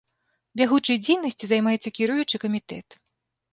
[0.61, 2.87] Бягучай дзейнасцю займаецца кіруючы камітэт.